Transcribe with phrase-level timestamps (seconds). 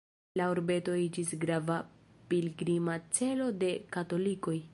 [0.39, 1.77] La urbeto iĝis grava
[2.33, 4.61] pilgrima celo de katolikoj.